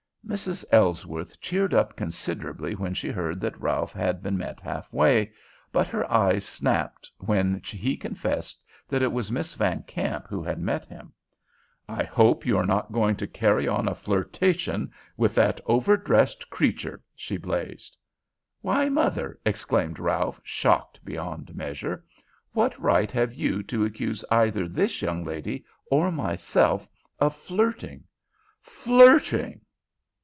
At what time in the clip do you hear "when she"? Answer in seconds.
2.73-3.09